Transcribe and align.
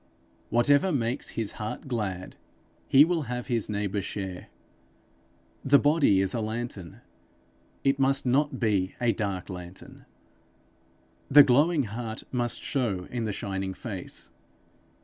Whatever 0.49 0.91
makes 0.91 1.29
his 1.37 1.51
heart 1.51 1.87
glad, 1.87 2.35
he 2.87 3.05
will 3.05 3.21
have 3.29 3.45
his 3.45 3.69
neighbour 3.69 4.01
share. 4.01 4.47
The 5.63 5.77
body 5.77 6.21
is 6.21 6.33
a 6.33 6.41
lantern; 6.41 7.01
it 7.83 7.99
must 7.99 8.25
not 8.25 8.59
be 8.59 8.95
a 8.99 9.11
dark 9.13 9.47
lantern; 9.47 10.07
the 11.29 11.43
glowing 11.43 11.83
heart 11.83 12.23
must 12.31 12.63
show 12.63 13.05
in 13.11 13.25
the 13.25 13.31
shining 13.31 13.75
face. 13.75 14.31